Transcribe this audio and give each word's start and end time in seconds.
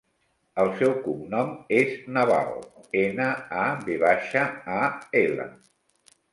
El 0.61 0.69
seu 0.79 0.93
cognom 1.03 1.51
és 1.81 1.91
Naval: 2.17 2.49
ena, 3.03 3.29
a, 3.67 3.69
ve 3.87 4.01
baixa, 4.07 4.49
a, 4.81 4.83
ela. 5.25 5.51